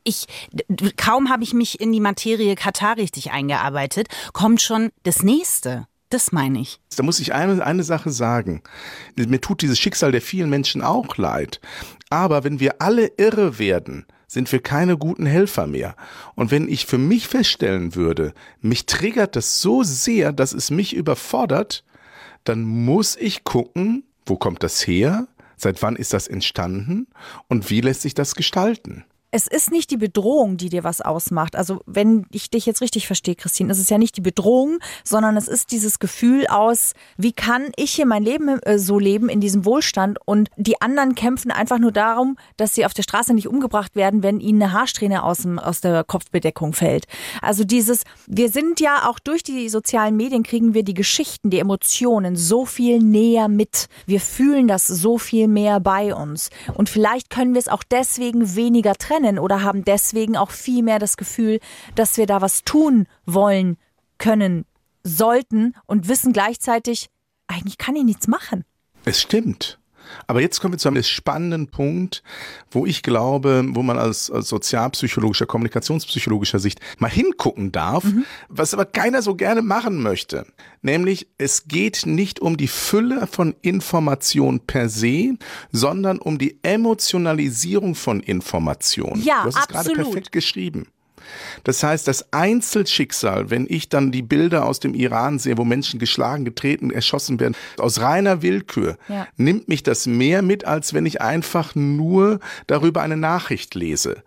[0.04, 0.26] ich
[0.98, 5.88] kaum habe ich mich in die Materie Katar richtig eingearbeitet, kommt schon das nächste.
[6.14, 6.80] Das meine ich.
[6.96, 8.62] Da muss ich eine, eine Sache sagen.
[9.16, 11.60] Mir tut dieses Schicksal der vielen Menschen auch leid.
[12.12, 15.96] Aber wenn wir alle irre werden, sind wir keine guten Helfer mehr.
[16.36, 20.94] Und wenn ich für mich feststellen würde, mich triggert das so sehr, dass es mich
[20.94, 21.84] überfordert,
[22.44, 25.28] dann muss ich gucken, wo kommt das her?
[25.58, 27.08] Seit wann ist das entstanden?
[27.48, 29.04] Und wie lässt sich das gestalten?
[29.34, 31.56] Es ist nicht die Bedrohung, die dir was ausmacht.
[31.56, 35.36] Also wenn ich dich jetzt richtig verstehe, Christine, es ist ja nicht die Bedrohung, sondern
[35.38, 39.42] es ist dieses Gefühl aus, wie kann ich hier mein Leben äh, so leben in
[39.42, 43.48] diesem Wohlstand und die anderen kämpfen einfach nur darum, dass sie auf der Straße nicht
[43.48, 47.06] umgebracht werden, wenn ihnen eine Haarsträhne aus, dem, aus der Kopfbedeckung fällt.
[47.42, 51.58] Also dieses, wir sind ja auch durch die sozialen Medien kriegen wir die Geschichten, die
[51.58, 53.88] Emotionen so viel näher mit.
[54.06, 56.52] Wir fühlen das so viel mehr bei uns.
[56.76, 60.84] Und vielleicht können wir es auch deswegen weniger trennen kennen oder haben deswegen auch viel
[60.84, 61.60] mehr das Gefühl,
[61.96, 63.78] dass wir da was tun wollen,
[64.18, 64.66] können,
[65.04, 67.10] sollten und wissen gleichzeitig,
[67.48, 68.64] eigentlich kann ich nichts machen.
[69.06, 69.80] Es stimmt.
[70.28, 72.24] Aber jetzt kommen wir zu einem spannenden Punkt,
[72.72, 78.26] wo ich glaube, wo man als, als sozialpsychologischer, kommunikationspsychologischer Sicht mal hingucken darf, mhm.
[78.50, 80.46] was aber keiner so gerne machen möchte.
[80.82, 85.36] Nämlich, es geht nicht um die Fülle von Information per se,
[85.72, 89.22] sondern um die Emotionalisierung von Information.
[89.24, 89.70] Ja, du hast absolut.
[89.70, 90.88] es gerade perfekt geschrieben.
[91.64, 96.00] Das heißt, das Einzelschicksal, wenn ich dann die Bilder aus dem Iran sehe, wo Menschen
[96.00, 99.28] geschlagen, getreten, erschossen werden, aus reiner Willkür, ja.
[99.38, 104.24] nimmt mich das mehr mit, als wenn ich einfach nur darüber eine Nachricht lese.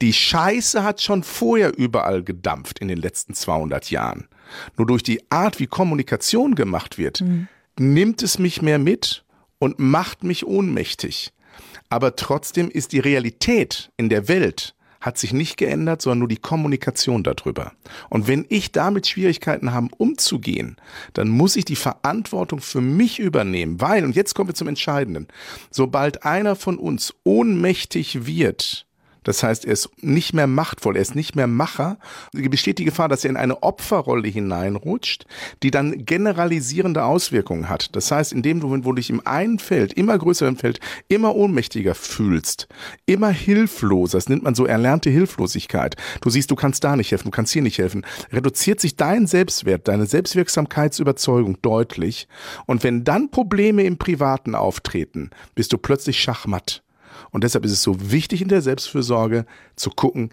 [0.00, 4.28] Die Scheiße hat schon vorher überall gedampft in den letzten 200 Jahren.
[4.76, 7.48] Nur durch die Art, wie Kommunikation gemacht wird, mhm.
[7.78, 9.24] nimmt es mich mehr mit
[9.58, 11.32] und macht mich ohnmächtig.
[11.90, 16.36] Aber trotzdem ist die Realität in der Welt hat sich nicht geändert, sondern nur die
[16.36, 17.72] Kommunikation darüber.
[18.08, 20.76] Und wenn ich damit Schwierigkeiten habe, umzugehen,
[21.12, 25.28] dann muss ich die Verantwortung für mich übernehmen, weil, und jetzt kommen wir zum Entscheidenden,
[25.70, 28.87] sobald einer von uns ohnmächtig wird,
[29.28, 31.98] das heißt, er ist nicht mehr machtvoll, er ist nicht mehr Macher.
[32.32, 35.26] Besteht die Gefahr, dass er in eine Opferrolle hineinrutscht,
[35.62, 37.94] die dann generalisierende Auswirkungen hat.
[37.94, 41.36] Das heißt, in dem Moment, wo du dich im einen Feld, immer größeren Feld, immer
[41.36, 42.68] ohnmächtiger fühlst,
[43.04, 45.96] immer hilfloser, das nennt man so erlernte Hilflosigkeit.
[46.22, 49.26] Du siehst, du kannst da nicht helfen, du kannst hier nicht helfen, reduziert sich dein
[49.26, 52.28] Selbstwert, deine Selbstwirksamkeitsüberzeugung deutlich.
[52.64, 56.82] Und wenn dann Probleme im Privaten auftreten, bist du plötzlich schachmatt.
[57.30, 60.30] Und deshalb ist es so wichtig in der Selbstfürsorge zu gucken,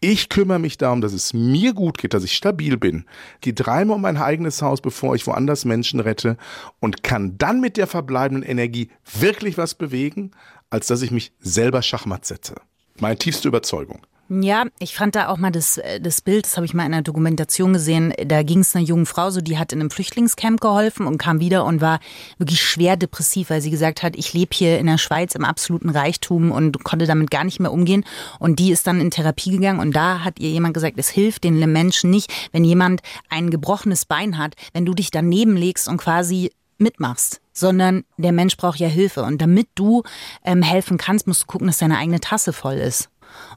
[0.00, 3.04] ich kümmere mich darum, dass es mir gut geht, dass ich stabil bin.
[3.40, 6.36] Gehe dreimal um mein eigenes Haus, bevor ich woanders Menschen rette
[6.78, 10.30] und kann dann mit der verbleibenden Energie wirklich was bewegen,
[10.70, 12.54] als dass ich mich selber Schachmatt setze.
[13.00, 14.06] Meine tiefste Überzeugung.
[14.30, 16.92] Ja, ich fand da auch mal das, äh, das Bild, das habe ich mal in
[16.92, 18.12] einer Dokumentation gesehen.
[18.26, 21.40] Da ging es einer jungen Frau so, die hat in einem Flüchtlingscamp geholfen und kam
[21.40, 21.98] wieder und war
[22.36, 25.88] wirklich schwer depressiv, weil sie gesagt hat, ich lebe hier in der Schweiz im absoluten
[25.88, 28.04] Reichtum und konnte damit gar nicht mehr umgehen.
[28.38, 31.44] Und die ist dann in Therapie gegangen und da hat ihr jemand gesagt, es hilft
[31.44, 35.96] den Menschen nicht, wenn jemand ein gebrochenes Bein hat, wenn du dich daneben legst und
[35.96, 39.22] quasi mitmachst, sondern der Mensch braucht ja Hilfe.
[39.22, 40.02] Und damit du
[40.44, 43.08] ähm, helfen kannst, musst du gucken, dass deine eigene Tasse voll ist.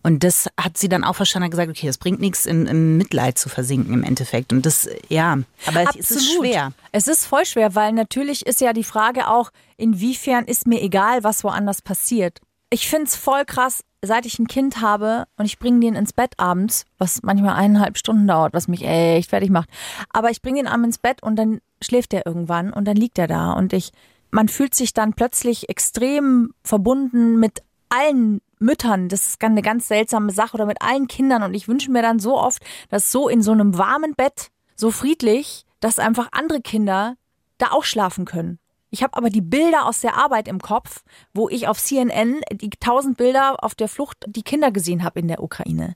[0.03, 3.37] Und das hat sie dann auch verstanden, gesagt, okay, es bringt nichts, im, im, Mitleid
[3.37, 4.53] zu versinken im Endeffekt.
[4.53, 5.99] Und das, ja, aber Absolut.
[5.99, 6.73] es ist schwer.
[6.91, 11.23] Es ist voll schwer, weil natürlich ist ja die Frage auch, inwiefern ist mir egal,
[11.23, 12.39] was woanders passiert.
[12.69, 16.13] Ich finde es voll krass, seit ich ein Kind habe und ich bringe den ins
[16.13, 19.69] Bett abends, was manchmal eineinhalb Stunden dauert, was mich echt fertig macht.
[20.09, 23.19] Aber ich bringe den abends ins Bett und dann schläft er irgendwann und dann liegt
[23.19, 23.91] er da und ich,
[24.31, 29.09] man fühlt sich dann plötzlich extrem verbunden mit allen Müttern.
[29.09, 32.19] Das ist eine ganz seltsame Sache oder mit allen Kindern und ich wünsche mir dann
[32.19, 37.15] so oft, dass so in so einem warmen Bett, so friedlich, dass einfach andere Kinder
[37.57, 38.60] da auch schlafen können.
[38.93, 42.69] Ich habe aber die Bilder aus der Arbeit im Kopf, wo ich auf CNN die
[42.71, 45.95] tausend Bilder auf der Flucht die Kinder gesehen habe in der Ukraine.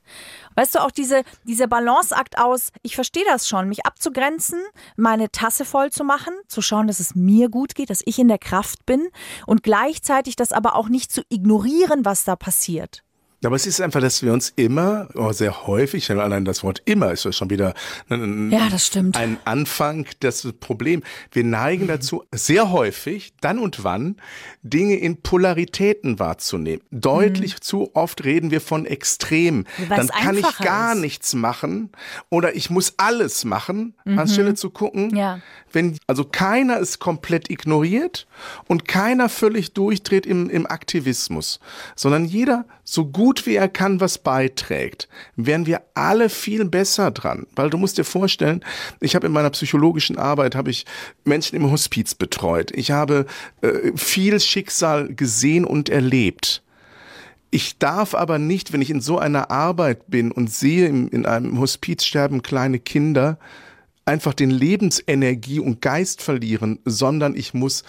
[0.55, 4.62] Weißt du, auch diese, dieser Balanceakt aus, ich verstehe das schon, mich abzugrenzen,
[4.95, 8.29] meine Tasse voll zu machen, zu schauen, dass es mir gut geht, dass ich in
[8.29, 9.10] der Kraft bin
[9.45, 13.04] und gleichzeitig das aber auch nicht zu ignorieren, was da passiert.
[13.45, 17.12] Aber es ist einfach, dass wir uns immer, oh, sehr häufig, allein das Wort immer
[17.12, 17.73] ist schon wieder
[18.10, 19.17] ein, ja, das stimmt.
[19.17, 21.03] ein Anfang, das Problem.
[21.31, 24.17] Wir neigen dazu, sehr häufig, dann und wann,
[24.63, 26.81] Dinge in Polaritäten wahrzunehmen.
[26.91, 27.62] Deutlich mhm.
[27.62, 29.65] zu oft reden wir von Extrem.
[29.88, 31.01] Weil dann kann ich gar ist.
[31.01, 31.89] nichts machen
[32.29, 34.19] oder ich muss alles machen, mhm.
[34.19, 35.39] anstelle zu gucken, ja.
[35.71, 38.27] wenn also keiner es komplett ignoriert
[38.67, 41.60] und keiner völlig durchdreht im, im Aktivismus,
[41.95, 47.47] sondern jeder so gut wie er kann was beiträgt, wären wir alle viel besser dran.
[47.55, 48.63] Weil du musst dir vorstellen,
[49.01, 50.85] ich habe in meiner psychologischen Arbeit habe ich
[51.25, 52.71] Menschen im Hospiz betreut.
[52.75, 53.25] Ich habe
[53.61, 56.61] äh, viel Schicksal gesehen und erlebt.
[57.49, 61.59] Ich darf aber nicht, wenn ich in so einer Arbeit bin und sehe in einem
[61.59, 63.39] Hospiz sterben kleine Kinder,
[64.05, 67.83] einfach den Lebensenergie und Geist verlieren, sondern ich muss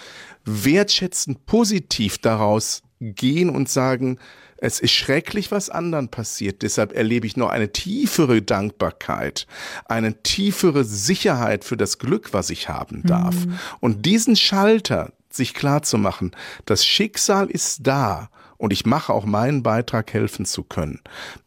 [0.45, 4.19] wertschätzend positiv daraus gehen und sagen,
[4.59, 6.63] es ist schrecklich, was anderen passiert.
[6.63, 9.47] Deshalb erlebe ich noch eine tiefere Dankbarkeit,
[9.87, 13.47] eine tiefere Sicherheit für das Glück, was ich haben darf.
[13.47, 13.59] Mhm.
[13.81, 16.33] Und diesen Schalter sich klar zu machen,
[16.65, 21.01] das Schicksal ist da und ich mache auch meinen Beitrag, helfen zu können.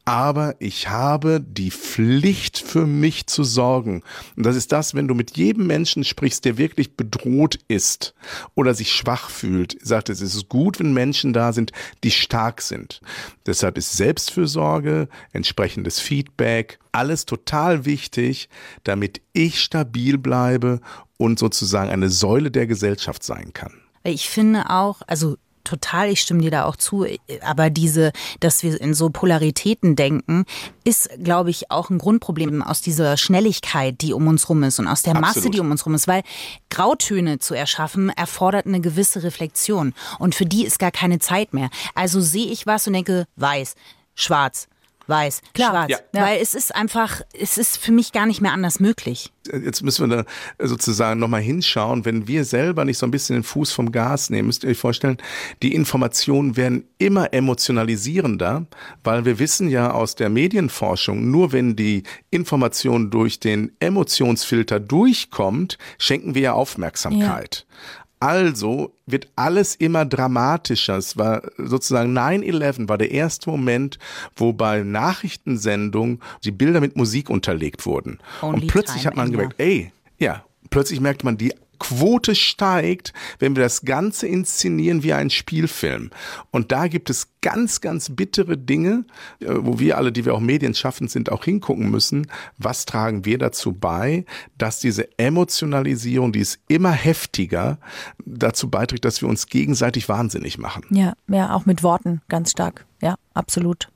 [0.05, 4.01] Aber ich habe die Pflicht für mich zu sorgen.
[4.35, 8.15] Und das ist das, wenn du mit jedem Menschen sprichst, der wirklich bedroht ist
[8.55, 11.71] oder sich schwach fühlt, sagt es, es ist gut, wenn Menschen da sind,
[12.03, 13.01] die stark sind.
[13.45, 18.49] Deshalb ist Selbstfürsorge, entsprechendes Feedback, alles total wichtig,
[18.83, 20.81] damit ich stabil bleibe
[21.17, 23.73] und sozusagen eine Säule der Gesellschaft sein kann.
[24.03, 27.05] Ich finde auch, also total, ich stimme dir da auch zu,
[27.41, 30.45] aber diese, dass wir in so Polaritäten denken,
[30.83, 34.87] ist, glaube ich, auch ein Grundproblem aus dieser Schnelligkeit, die um uns rum ist und
[34.87, 35.35] aus der Absolut.
[35.35, 36.23] Masse, die um uns rum ist, weil
[36.69, 41.69] Grautöne zu erschaffen erfordert eine gewisse Reflexion und für die ist gar keine Zeit mehr.
[41.95, 43.75] Also sehe ich was und denke, weiß,
[44.15, 44.67] schwarz,
[45.09, 45.71] weiß, Klar.
[45.71, 45.89] schwarz.
[46.13, 46.21] Ja.
[46.21, 49.31] Weil es ist einfach, es ist für mich gar nicht mehr anders möglich.
[49.51, 50.17] Jetzt müssen wir
[50.57, 54.29] da sozusagen nochmal hinschauen, wenn wir selber nicht so ein bisschen den Fuß vom Gas
[54.29, 55.17] nehmen, müsst ihr euch vorstellen,
[55.63, 58.67] die Informationen werden immer emotionalisierender,
[59.03, 65.77] weil wir wissen ja aus der Medienforschung, nur wenn die Information durch den Emotionsfilter durchkommt,
[65.97, 67.65] schenken wir ja Aufmerksamkeit.
[67.67, 67.98] Ja.
[68.19, 70.97] Also wird alles immer dramatischer.
[70.97, 73.97] Es war sozusagen 9-11 war der erste Moment,
[74.35, 78.19] wo bei Nachrichtensendungen die Bilder mit Musik unterlegt wurden.
[78.41, 83.55] Only Und plötzlich hat man gemerkt, ey, ja, plötzlich merkt man, die Quote steigt, wenn
[83.55, 86.11] wir das Ganze inszenieren wie ein Spielfilm.
[86.51, 89.05] Und da gibt es ganz, ganz bittere Dinge,
[89.39, 92.27] äh, wo wir alle, die wir auch Medien schaffen sind, auch hingucken müssen.
[92.57, 94.25] Was tragen wir dazu bei,
[94.57, 97.79] dass diese Emotionalisierung, die ist immer heftiger,
[98.25, 100.83] dazu beiträgt, dass wir uns gegenseitig wahnsinnig machen.
[100.89, 102.85] Ja, ja, auch mit Worten ganz stark.
[103.01, 103.89] Ja, absolut.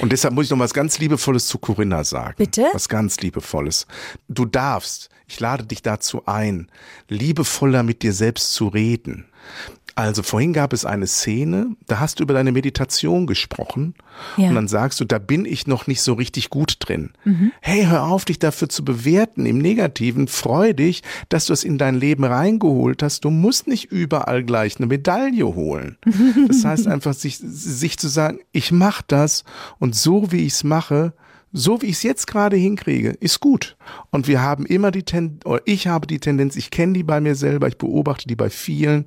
[0.00, 2.34] Und deshalb muss ich noch was ganz Liebevolles zu Corinna sagen.
[2.36, 2.66] Bitte?
[2.72, 3.86] Was ganz Liebevolles.
[4.28, 6.70] Du darfst, ich lade dich dazu ein,
[7.08, 9.26] liebevoller mit dir selbst zu reden.
[9.94, 13.94] Also vorhin gab es eine Szene, da hast du über deine Meditation gesprochen
[14.36, 14.48] ja.
[14.48, 17.10] und dann sagst du, da bin ich noch nicht so richtig gut drin.
[17.24, 17.52] Mhm.
[17.60, 20.28] Hey, hör auf, dich dafür zu bewerten im Negativen.
[20.28, 23.24] Freu dich, dass du es in dein Leben reingeholt hast.
[23.24, 25.98] Du musst nicht überall gleich eine Medaille holen.
[26.48, 29.44] Das heißt einfach, sich, sich zu sagen, ich mach das
[29.78, 31.12] und so wie ich es mache,
[31.52, 33.76] so wie ich es jetzt gerade hinkriege, ist gut.
[34.10, 37.34] Und wir haben immer die Tendenz, ich habe die Tendenz, ich kenne die bei mir
[37.34, 39.06] selber, ich beobachte die bei vielen,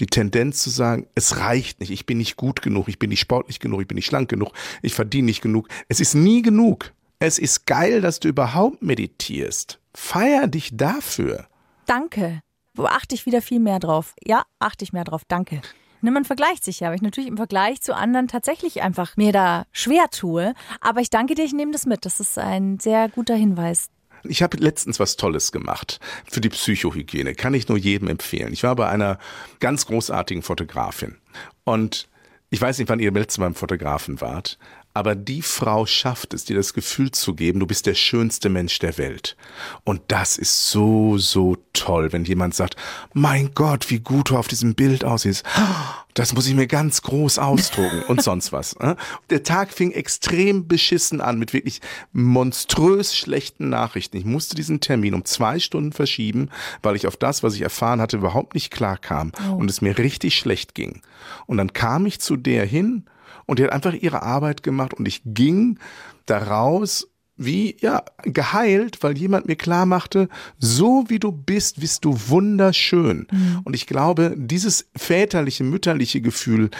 [0.00, 3.20] die Tendenz zu sagen, es reicht nicht, ich bin nicht gut genug, ich bin nicht
[3.20, 5.68] sportlich genug, ich bin nicht schlank genug, ich verdiene nicht genug.
[5.88, 6.92] Es ist nie genug.
[7.20, 9.80] Es ist geil, dass du überhaupt meditierst.
[9.92, 11.48] Feier dich dafür.
[11.86, 12.40] Danke.
[12.74, 14.14] Wo achte ich wieder viel mehr drauf?
[14.24, 15.22] Ja, achte ich mehr drauf.
[15.26, 15.60] Danke.
[16.00, 19.32] Ne, man vergleicht sich ja, weil ich natürlich im Vergleich zu anderen tatsächlich einfach mir
[19.32, 20.54] da schwer tue.
[20.80, 22.04] Aber ich danke dir, ich nehme das mit.
[22.04, 23.88] Das ist ein sehr guter Hinweis.
[24.24, 26.00] Ich habe letztens was Tolles gemacht
[26.30, 27.34] für die Psychohygiene.
[27.34, 28.52] Kann ich nur jedem empfehlen.
[28.52, 29.18] Ich war bei einer
[29.60, 31.16] ganz großartigen Fotografin
[31.64, 32.08] und
[32.50, 34.58] Ich weiß nicht, wann ihr letztes Mal beim Fotografen wart,
[34.94, 38.78] aber die Frau schafft es, dir das Gefühl zu geben, du bist der schönste Mensch
[38.78, 39.36] der Welt.
[39.84, 42.76] Und das ist so, so toll, wenn jemand sagt,
[43.12, 45.44] mein Gott, wie gut du auf diesem Bild aussiehst.
[46.14, 48.76] Das muss ich mir ganz groß ausdrucken und sonst was.
[48.80, 48.96] ne?
[49.30, 51.80] Der Tag fing extrem beschissen an mit wirklich
[52.12, 54.16] monströs schlechten Nachrichten.
[54.16, 56.50] Ich musste diesen Termin um zwei Stunden verschieben,
[56.82, 59.96] weil ich auf das, was ich erfahren hatte, überhaupt nicht klar kam und es mir
[59.96, 61.02] richtig schlecht ging.
[61.46, 63.04] Und dann kam ich zu der hin
[63.48, 65.78] und die hat einfach ihre Arbeit gemacht und ich ging
[66.26, 67.08] daraus
[67.38, 73.26] wie, ja, geheilt, weil jemand mir klar machte, so wie du bist, bist du wunderschön.
[73.64, 76.70] Und ich glaube, dieses väterliche, mütterliche Gefühl,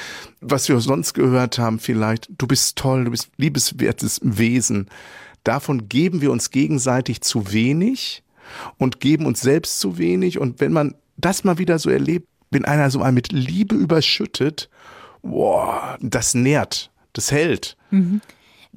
[0.40, 4.88] was wir sonst gehört haben, vielleicht, du bist toll, du bist liebeswertes Wesen,
[5.44, 8.24] davon geben wir uns gegenseitig zu wenig
[8.78, 10.38] und geben uns selbst zu wenig.
[10.38, 14.68] Und wenn man das mal wieder so erlebt, wenn einer so einen mit Liebe überschüttet,
[15.22, 17.76] boah, das nährt, das hält.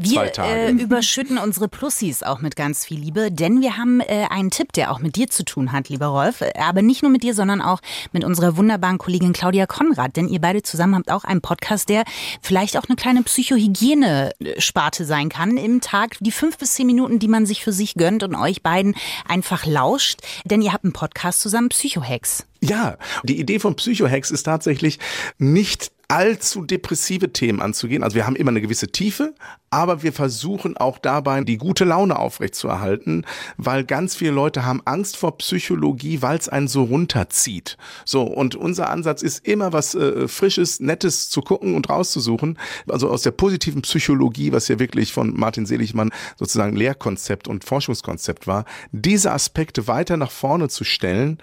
[0.03, 4.25] Zwei Wir äh, überschütten unsere Plussis auch mit ganz viel Liebe, denn wir haben äh,
[4.29, 6.41] einen Tipp, der auch mit dir zu tun hat, lieber Rolf.
[6.41, 10.15] Äh, Aber nicht nur mit dir, sondern auch mit unserer wunderbaren Kollegin Claudia Konrad.
[10.15, 12.03] Denn ihr beide zusammen habt auch einen Podcast, der
[12.41, 16.17] vielleicht auch eine kleine Psychohygiene-Sparte sein kann im Tag.
[16.21, 18.95] Die fünf bis zehn Minuten, die man sich für sich gönnt und euch beiden
[19.27, 20.21] einfach lauscht.
[20.45, 22.45] Denn ihr habt einen Podcast zusammen, Psychohex.
[22.61, 24.99] Ja, die Idee von Psychohex ist tatsächlich
[25.37, 28.03] nicht allzu depressive Themen anzugehen.
[28.03, 29.33] Also wir haben immer eine gewisse Tiefe,
[29.69, 35.15] aber wir versuchen auch dabei die gute Laune aufrechtzuerhalten, weil ganz viele Leute haben Angst
[35.15, 37.77] vor Psychologie, weil es einen so runterzieht.
[38.03, 42.59] So, und unser Ansatz ist immer was äh, Frisches, Nettes zu gucken und rauszusuchen.
[42.89, 48.47] Also aus der positiven Psychologie, was ja wirklich von Martin Seligmann sozusagen Lehrkonzept und Forschungskonzept
[48.47, 51.37] war, diese Aspekte weiter nach vorne zu stellen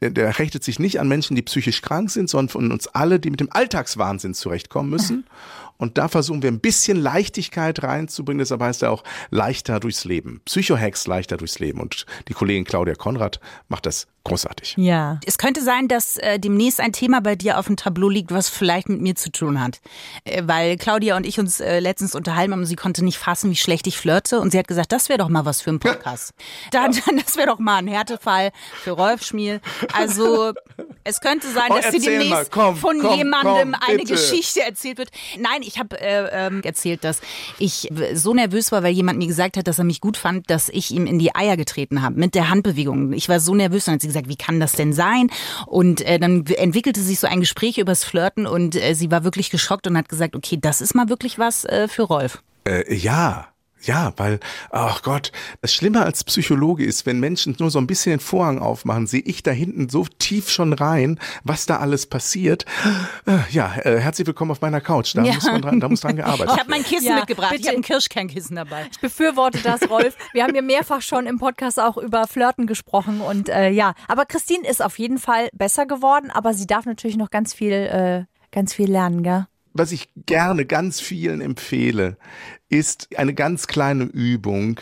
[0.00, 3.20] der, der richtet sich nicht an Menschen, die psychisch krank sind, sondern von uns alle,
[3.20, 5.24] die mit dem Alltagswahnsinn zurechtkommen müssen.
[5.80, 8.38] Und da versuchen wir ein bisschen Leichtigkeit reinzubringen.
[8.38, 10.40] Deshalb heißt er auch leichter durchs Leben.
[10.44, 11.80] Psychohacks leichter durchs Leben.
[11.80, 14.74] Und die Kollegin Claudia Konrad macht das großartig.
[14.76, 15.18] Ja.
[15.24, 18.48] Es könnte sein, dass äh, demnächst ein Thema bei dir auf dem Tableau liegt, was
[18.50, 19.80] vielleicht mit mir zu tun hat.
[20.24, 23.50] Äh, weil Claudia und ich uns äh, letztens unterhalten haben und sie konnte nicht fassen,
[23.50, 24.40] wie schlecht ich flirte.
[24.40, 26.34] Und sie hat gesagt, das wäre doch mal was für einen Podcast.
[26.70, 28.50] Dann, dann, das wäre doch mal ein Härtefall
[28.82, 29.60] für Rolf Schmiel.
[29.94, 30.52] Also
[31.04, 34.04] es könnte sein, Oh, dass erzähl demnächst mal, komm, von komm, jemandem komm, eine.
[34.04, 35.10] Geschichte erzählt wird.
[35.38, 37.20] Nein, ich habe äh, ähm, erzählt, dass
[37.58, 40.68] ich so nervös war, weil jemand mir gesagt hat, dass er mich gut fand, dass
[40.68, 43.12] ich ihm in die Eier getreten habe mit der Handbewegung.
[43.12, 45.30] Ich war so nervös und hat sie gesagt, wie kann das denn sein?
[45.66, 49.50] Und äh, dann entwickelte sich so ein Gespräch übers Flirten und äh, sie war wirklich
[49.50, 52.42] geschockt und hat gesagt, okay, das ist mal wirklich was äh, für Rolf.
[52.64, 53.48] Äh, ja.
[53.82, 54.40] Ja, weil,
[54.70, 58.58] ach Gott, das Schlimme als Psychologe ist, wenn Menschen nur so ein bisschen den Vorhang
[58.58, 62.66] aufmachen, sehe ich da hinten so tief schon rein, was da alles passiert.
[63.26, 65.14] Äh, ja, äh, herzlich willkommen auf meiner Couch.
[65.14, 65.32] Da Ja.
[65.34, 67.52] muss man dran, da muss dran gearbeitet Ich habe mein Kissen Ja, mitgebracht.
[67.52, 67.68] Ich bitte.
[67.68, 68.86] habe ein Kirschkernkissen dabei.
[68.92, 70.16] Ich befürworte das, Rolf.
[70.32, 74.26] Wir haben ja mehrfach schon im Podcast auch über Flirten gesprochen und äh, ja, aber
[74.26, 78.24] Christine ist auf jeden Fall besser geworden, aber sie darf natürlich noch ganz viel, äh,
[78.52, 79.46] ganz viel lernen, gell?
[79.72, 82.16] Was ich gerne ganz vielen empfehle,
[82.68, 84.80] ist eine ganz kleine Übung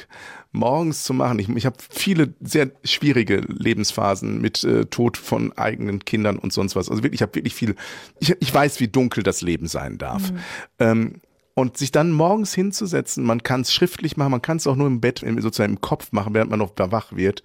[0.52, 1.38] morgens zu machen.
[1.38, 6.76] Ich, ich habe viele sehr schwierige Lebensphasen mit äh, Tod von eigenen Kindern und sonst
[6.76, 6.88] was.
[6.88, 7.74] Also wirklich, ich habe wirklich viel.
[8.18, 10.32] Ich, ich weiß, wie dunkel das Leben sein darf.
[10.78, 11.20] Ähm,
[11.54, 14.86] und sich dann morgens hinzusetzen, man kann es schriftlich machen, man kann es auch nur
[14.86, 17.42] im Bett, sozusagen im Kopf machen, während man noch wach wird.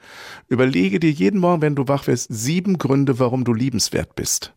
[0.50, 4.54] Überlege dir jeden Morgen, wenn du wach wirst, sieben Gründe, warum du liebenswert bist.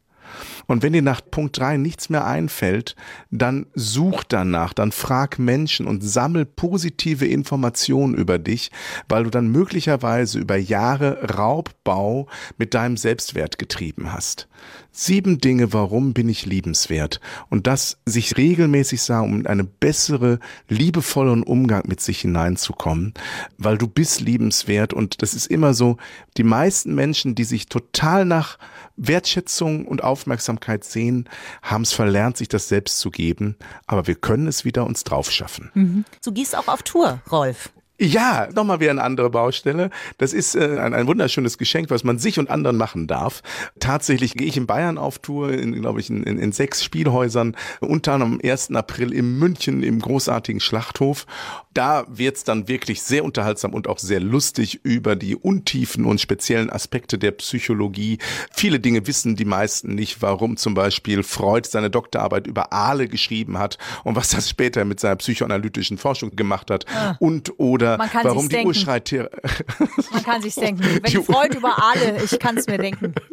[0.66, 2.96] Und wenn dir nach Punkt drei nichts mehr einfällt,
[3.30, 8.70] dann such danach, dann frag Menschen und sammel positive Informationen über dich,
[9.08, 12.26] weil du dann möglicherweise über Jahre Raubbau
[12.58, 14.48] mit deinem Selbstwert getrieben hast.
[14.90, 17.20] Sieben Dinge, warum bin ich liebenswert?
[17.50, 23.12] Und das sich regelmäßig sagen, um in eine bessere, liebevolleren Umgang mit sich hineinzukommen,
[23.58, 25.98] weil du bist liebenswert und das ist immer so,
[26.38, 28.58] die meisten Menschen, die sich total nach
[28.96, 30.55] Wertschätzung und Aufmerksamkeit
[30.92, 31.28] sehen,
[31.62, 35.30] haben es verlernt, sich das selbst zu geben, aber wir können es wieder uns drauf
[35.30, 36.04] schaffen.
[36.24, 37.70] Du gehst auch auf Tour, Rolf.
[37.98, 39.88] Ja, nochmal wieder eine andere Baustelle.
[40.18, 43.42] Das ist äh, ein, ein wunderschönes Geschenk, was man sich und anderen machen darf.
[43.80, 47.56] Tatsächlich gehe ich in Bayern auf Tour, in, glaube ich, in, in, in sechs Spielhäusern,
[47.80, 48.72] unter anderem am 1.
[48.72, 51.26] April in München im großartigen Schlachthof.
[51.72, 56.70] Da wird's dann wirklich sehr unterhaltsam und auch sehr lustig über die Untiefen und speziellen
[56.70, 58.18] Aspekte der Psychologie.
[58.52, 63.58] Viele Dinge wissen die meisten nicht, warum zum Beispiel Freud seine Doktorarbeit über Aale geschrieben
[63.58, 66.84] hat und was das später mit seiner psychoanalytischen Forschung gemacht hat
[67.20, 68.68] und oder Man kann warum die denken.
[68.68, 69.36] Urschreitherapie
[70.12, 70.82] Man kann sich's denken.
[70.84, 73.14] Wenn Die- Freud über alle, ich kann es mir denken.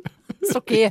[0.41, 0.89] Ist okay.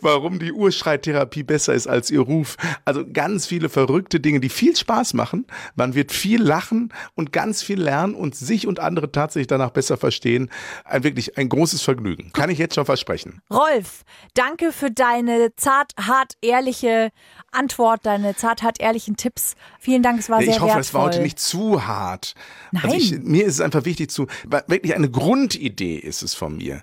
[0.00, 2.56] Warum die Urschreittherapie besser ist als ihr Ruf.
[2.86, 5.46] Also ganz viele verrückte Dinge, die viel Spaß machen.
[5.76, 9.98] Man wird viel lachen und ganz viel lernen und sich und andere tatsächlich danach besser
[9.98, 10.50] verstehen.
[10.84, 12.32] Ein wirklich ein großes Vergnügen.
[12.32, 13.42] Kann ich jetzt schon versprechen.
[13.52, 17.10] Rolf, danke für deine zart, hart, ehrliche
[17.58, 19.54] Antwort, deine zart, hart, ehrlichen Tipps.
[19.80, 20.80] Vielen Dank, es war sehr Ich hoffe, wertvoll.
[20.80, 22.34] es war heute nicht zu hart.
[22.74, 22.96] Also Nein.
[22.98, 24.26] ich, mir ist es einfach wichtig zu,
[24.66, 26.82] wirklich eine Grundidee ist es von mir,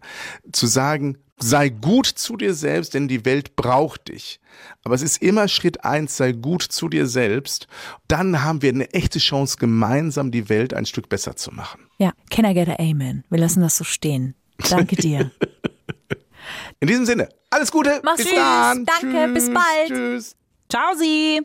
[0.51, 4.39] zu sagen, sei gut zu dir selbst, denn die Welt braucht dich.
[4.83, 7.67] Aber es ist immer Schritt eins, sei gut zu dir selbst.
[8.07, 11.81] Dann haben wir eine echte Chance, gemeinsam die Welt ein Stück besser zu machen.
[11.97, 13.23] Ja, can I get a Amen?
[13.29, 14.35] Wir lassen das so stehen.
[14.69, 15.31] Danke dir.
[16.79, 18.01] In diesem Sinne, alles Gute.
[18.03, 18.35] Mach's bis tschüss.
[18.37, 18.85] dann.
[18.85, 19.87] Danke, bis Tschüss, bald.
[19.87, 20.35] Tschüss.
[20.67, 21.41] Ciao, Sie!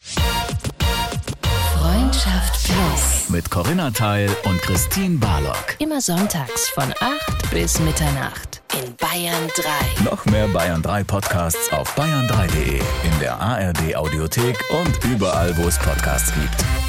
[1.79, 3.29] Freundschaft Plus.
[3.29, 5.77] Mit Corinna Teil und Christine Barlock.
[5.79, 10.05] Immer sonntags von 8 bis Mitternacht in Bayern 3.
[10.05, 15.79] Noch mehr Bayern 3 Podcasts auf bayern3.de, in der ARD Audiothek und überall, wo es
[15.79, 16.80] Podcasts gibt.